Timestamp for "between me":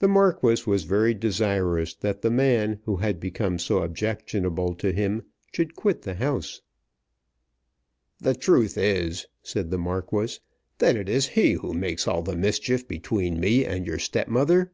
12.86-13.64